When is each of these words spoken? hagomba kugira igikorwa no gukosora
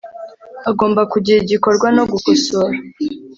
hagomba 0.65 1.01
kugira 1.13 1.37
igikorwa 1.41 1.87
no 1.97 2.03
gukosora 2.11 2.75